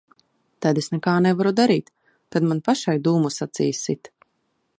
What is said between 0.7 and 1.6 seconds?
es nekā nevaru